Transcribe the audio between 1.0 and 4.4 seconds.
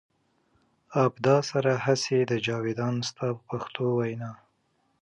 ابدا سره هستي ده جاویدان ستا په پښتو وینا.